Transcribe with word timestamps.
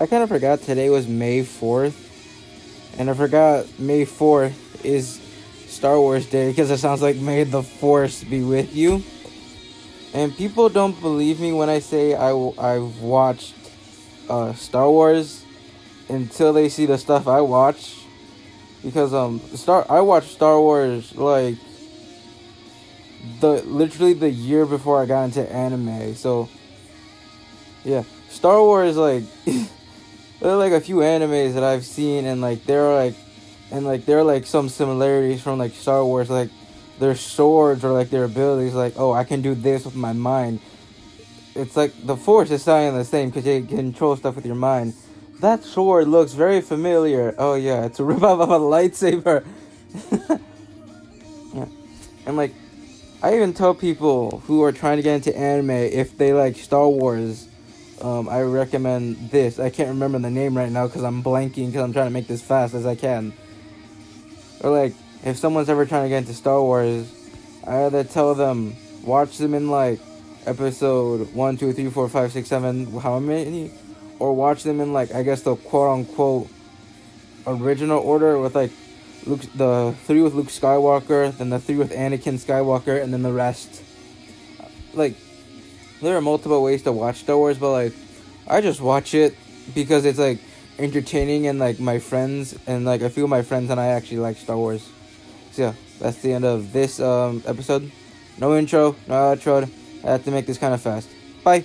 I 0.00 0.06
kind 0.06 0.24
of 0.24 0.28
forgot 0.28 0.60
today 0.60 0.90
was 0.90 1.06
May 1.06 1.42
4th. 1.42 1.94
And 2.98 3.08
I 3.08 3.14
forgot 3.14 3.78
May 3.78 4.04
4th 4.04 4.84
is 4.84 5.20
Star 5.68 5.98
Wars 6.00 6.26
Day 6.26 6.50
because 6.50 6.70
it 6.70 6.78
sounds 6.78 7.00
like 7.00 7.16
May 7.16 7.44
the 7.44 7.62
Force 7.62 8.24
be 8.24 8.42
with 8.42 8.74
you. 8.74 9.04
And 10.12 10.36
people 10.36 10.68
don't 10.68 11.00
believe 11.00 11.38
me 11.38 11.52
when 11.52 11.68
I 11.68 11.78
say 11.78 12.14
I, 12.14 12.32
I've 12.58 12.98
watched 12.98 13.54
uh, 14.28 14.52
Star 14.54 14.90
Wars 14.90 15.44
until 16.08 16.52
they 16.52 16.68
see 16.68 16.86
the 16.86 16.98
stuff 16.98 17.28
I 17.28 17.40
watch. 17.40 18.00
Because 18.82 19.14
um 19.14 19.40
Star 19.54 19.86
I 19.88 20.00
watched 20.00 20.30
Star 20.30 20.60
Wars 20.60 21.14
like 21.16 21.56
the 23.40 23.62
literally 23.62 24.12
the 24.12 24.28
year 24.28 24.66
before 24.66 25.00
I 25.00 25.06
got 25.06 25.24
into 25.24 25.50
anime. 25.50 26.14
So 26.14 26.50
yeah, 27.82 28.04
Star 28.28 28.60
Wars 28.60 28.98
like 28.98 29.24
there 30.44 30.52
are 30.52 30.58
like 30.58 30.72
a 30.72 30.80
few 30.80 30.96
animes 30.96 31.54
that 31.54 31.64
I've 31.64 31.86
seen 31.86 32.26
and 32.26 32.42
like 32.42 32.66
there 32.66 32.84
are 32.84 32.94
like 32.94 33.14
and 33.70 33.86
like 33.86 34.04
there 34.04 34.18
are 34.18 34.24
like 34.24 34.44
some 34.44 34.68
similarities 34.68 35.40
from 35.40 35.58
like 35.58 35.72
Star 35.72 36.04
Wars 36.04 36.28
like 36.28 36.50
their 36.98 37.14
swords 37.14 37.82
or 37.82 37.92
like 37.92 38.10
their 38.10 38.24
abilities 38.24 38.74
like 38.74 38.92
oh 38.98 39.10
I 39.10 39.24
can 39.24 39.40
do 39.40 39.54
this 39.54 39.86
with 39.86 39.96
my 39.96 40.12
mind. 40.12 40.60
It's 41.54 41.78
like 41.78 41.94
the 42.04 42.14
force 42.14 42.50
is 42.50 42.62
sounding 42.62 42.94
the 42.94 43.06
same 43.06 43.30
because 43.30 43.46
you 43.46 43.64
control 43.64 44.16
stuff 44.16 44.36
with 44.36 44.44
your 44.44 44.54
mind. 44.54 44.92
That 45.40 45.64
sword 45.64 46.08
looks 46.08 46.34
very 46.34 46.60
familiar. 46.60 47.34
Oh 47.38 47.54
yeah, 47.54 47.86
it's 47.86 47.98
a 47.98 48.02
ripoff 48.10 48.42
of 48.42 48.50
a 48.50 48.58
lightsaber. 48.58 49.46
yeah. 51.54 51.66
And 52.26 52.36
like 52.36 52.52
I 53.22 53.34
even 53.34 53.54
tell 53.54 53.74
people 53.74 54.42
who 54.46 54.62
are 54.62 54.72
trying 54.72 54.98
to 54.98 55.02
get 55.02 55.14
into 55.14 55.34
anime 55.34 55.70
if 55.70 56.18
they 56.18 56.34
like 56.34 56.56
Star 56.56 56.86
Wars, 56.86 57.48
um, 58.04 58.28
I 58.28 58.42
recommend 58.42 59.30
this. 59.30 59.58
I 59.58 59.70
can't 59.70 59.88
remember 59.88 60.18
the 60.18 60.30
name 60.30 60.54
right 60.56 60.70
now 60.70 60.86
because 60.86 61.02
I'm 61.02 61.22
blanking 61.22 61.68
because 61.68 61.82
I'm 61.82 61.94
trying 61.94 62.06
to 62.06 62.12
make 62.12 62.26
this 62.26 62.42
fast 62.42 62.74
as 62.74 62.84
I 62.84 62.94
can. 62.94 63.32
Or 64.60 64.70
like 64.70 64.94
if 65.24 65.38
someone's 65.38 65.70
ever 65.70 65.86
trying 65.86 66.02
to 66.04 66.08
get 66.10 66.18
into 66.18 66.34
Star 66.34 66.60
Wars, 66.60 67.10
I 67.66 67.84
either 67.84 68.04
tell 68.04 68.34
them 68.34 68.76
watch 69.02 69.38
them 69.38 69.54
in 69.54 69.70
like 69.70 70.00
episode 70.44 71.32
one, 71.32 71.56
two, 71.56 71.72
three, 71.72 71.88
four, 71.88 72.06
five, 72.10 72.30
six, 72.30 72.48
seven, 72.48 73.00
how 73.00 73.18
many, 73.18 73.72
or 74.18 74.34
watch 74.34 74.64
them 74.64 74.80
in 74.80 74.92
like 74.92 75.14
I 75.14 75.22
guess 75.22 75.40
the 75.40 75.56
quote 75.56 75.98
unquote 75.98 76.50
original 77.46 78.00
order 78.00 78.38
with 78.38 78.54
like 78.54 78.70
Luke, 79.24 79.40
the 79.54 79.94
three 80.04 80.20
with 80.20 80.34
Luke 80.34 80.48
Skywalker, 80.48 81.34
then 81.38 81.48
the 81.48 81.58
three 81.58 81.76
with 81.76 81.92
Anakin 81.92 82.34
Skywalker, 82.34 83.02
and 83.02 83.14
then 83.14 83.22
the 83.22 83.32
rest. 83.32 83.82
Like, 84.92 85.16
there 86.02 86.16
are 86.16 86.20
multiple 86.20 86.62
ways 86.62 86.82
to 86.82 86.92
watch 86.92 87.20
Star 87.20 87.36
Wars, 87.36 87.58
but 87.58 87.72
like, 87.72 87.92
I 88.46 88.60
just 88.60 88.80
watch 88.80 89.14
it 89.14 89.34
because 89.74 90.04
it's 90.04 90.18
like 90.18 90.38
entertaining 90.78 91.46
and 91.46 91.58
like 91.58 91.78
my 91.78 91.98
friends 91.98 92.58
and 92.66 92.84
like 92.84 93.00
a 93.00 93.10
few 93.10 93.24
of 93.24 93.30
my 93.30 93.42
friends 93.42 93.70
and 93.70 93.80
I 93.80 93.86
actually 93.86 94.18
like 94.18 94.36
Star 94.36 94.56
Wars. 94.56 94.88
So 95.52 95.62
yeah, 95.62 95.74
that's 96.00 96.18
the 96.18 96.32
end 96.32 96.44
of 96.44 96.72
this 96.72 97.00
um 97.00 97.42
episode. 97.46 97.90
No 98.38 98.56
intro, 98.56 98.96
no 99.06 99.14
outro. 99.14 99.70
I 100.04 100.10
have 100.10 100.24
to 100.24 100.30
make 100.30 100.46
this 100.46 100.58
kind 100.58 100.74
of 100.74 100.82
fast. 100.82 101.08
Bye. 101.42 101.64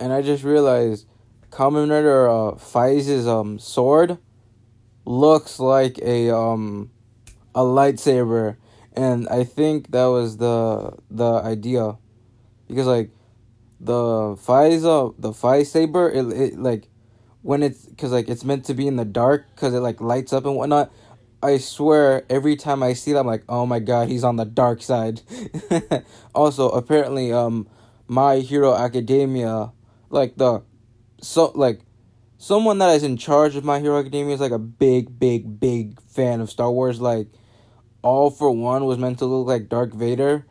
And 0.00 0.12
I 0.12 0.22
just 0.22 0.44
realized 0.44 1.06
Commander 1.54 2.28
uh, 2.28 2.52
Faiz's 2.56 3.28
um 3.28 3.60
sword 3.60 4.18
looks 5.04 5.60
like 5.60 5.98
a 6.02 6.34
um 6.34 6.90
a 7.54 7.60
lightsaber 7.60 8.56
and 8.92 9.28
I 9.28 9.44
think 9.44 9.92
that 9.92 10.06
was 10.06 10.38
the 10.38 10.96
the 11.10 11.34
idea 11.34 11.96
because 12.66 12.88
like 12.88 13.10
the 13.78 14.34
Faiza 14.34 15.14
the 15.16 15.30
Faiz 15.30 15.66
saber 15.66 16.10
it, 16.10 16.26
it 16.32 16.58
like 16.58 16.88
when 17.42 17.62
it's 17.62 17.84
because 17.84 18.10
like 18.10 18.28
it's 18.28 18.42
meant 18.42 18.64
to 18.64 18.74
be 18.74 18.88
in 18.88 18.96
the 18.96 19.04
dark 19.04 19.46
because 19.54 19.74
it 19.74 19.80
like 19.80 20.00
lights 20.00 20.32
up 20.32 20.46
and 20.46 20.56
whatnot. 20.56 20.90
I 21.40 21.58
swear 21.58 22.24
every 22.30 22.56
time 22.56 22.82
I 22.82 22.94
see 22.94 23.12
that 23.12 23.18
I'm 23.18 23.26
like, 23.26 23.44
oh 23.50 23.66
my 23.66 23.78
god, 23.78 24.08
he's 24.08 24.24
on 24.24 24.36
the 24.36 24.46
dark 24.46 24.82
side. 24.82 25.20
also, 26.34 26.70
apparently, 26.70 27.34
um, 27.34 27.68
My 28.08 28.36
Hero 28.36 28.74
Academia, 28.74 29.70
like 30.08 30.36
the, 30.36 30.62
so 31.24 31.52
like, 31.54 31.80
someone 32.38 32.78
that 32.78 32.94
is 32.94 33.02
in 33.02 33.16
charge 33.16 33.56
of 33.56 33.64
My 33.64 33.80
Hero 33.80 33.98
Academia 33.98 34.34
is 34.34 34.40
like 34.40 34.52
a 34.52 34.58
big, 34.58 35.18
big, 35.18 35.58
big 35.58 36.00
fan 36.02 36.40
of 36.40 36.50
Star 36.50 36.70
Wars. 36.70 37.00
Like, 37.00 37.28
All 38.02 38.30
for 38.30 38.50
One 38.50 38.84
was 38.84 38.98
meant 38.98 39.18
to 39.18 39.24
look 39.24 39.46
like 39.46 39.68
Darth 39.68 39.94
Vader, 39.94 40.46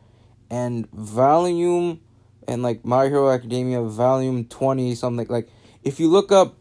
and 0.50 0.90
Volume, 0.92 2.00
and 2.46 2.62
like 2.62 2.84
My 2.84 3.06
Hero 3.06 3.30
Academia 3.30 3.82
Volume 3.82 4.44
twenty 4.44 4.94
something 4.94 5.26
like, 5.28 5.48
if 5.82 5.98
you 5.98 6.08
look 6.08 6.30
up 6.30 6.56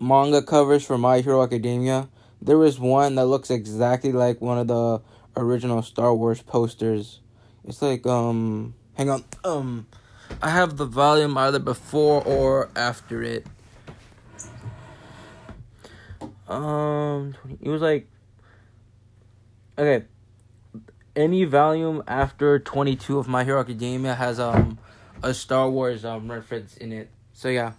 manga 0.00 0.42
covers 0.42 0.84
for 0.84 0.96
My 0.98 1.20
Hero 1.20 1.42
Academia, 1.42 2.08
there 2.40 2.64
is 2.64 2.78
one 2.78 3.14
that 3.16 3.26
looks 3.26 3.50
exactly 3.50 4.12
like 4.12 4.40
one 4.40 4.58
of 4.58 4.66
the 4.66 5.00
original 5.36 5.82
Star 5.82 6.14
Wars 6.14 6.42
posters. 6.42 7.20
It's 7.64 7.80
like 7.82 8.06
um 8.06 8.74
hang 8.94 9.10
on. 9.10 9.24
Um 9.44 9.86
I 10.42 10.50
have 10.50 10.76
the 10.76 10.86
volume 10.86 11.38
either 11.38 11.60
before 11.60 12.22
or 12.24 12.68
after 12.74 13.22
it. 13.22 13.46
Um 16.48 17.34
it 17.60 17.68
was 17.68 17.80
like 17.80 18.08
Okay. 19.78 20.04
Any 21.14 21.44
volume 21.44 22.02
after 22.08 22.58
22 22.58 23.18
of 23.18 23.28
My 23.28 23.44
Hero 23.44 23.60
Academia 23.60 24.14
has 24.14 24.40
um 24.40 24.78
a 25.22 25.32
Star 25.32 25.70
Wars 25.70 26.04
um 26.04 26.30
reference 26.30 26.76
in 26.76 26.92
it. 26.92 27.08
So 27.32 27.48
yeah, 27.48 27.72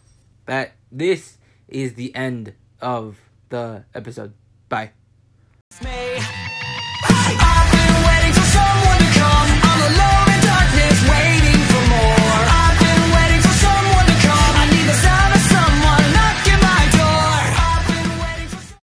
that 0.45 0.73
this 0.91 1.37
is 1.67 1.95
the 1.95 2.15
end 2.15 2.53
of 2.81 3.17
the 3.49 3.83
episode. 3.93 4.33
Bye. 4.69 4.91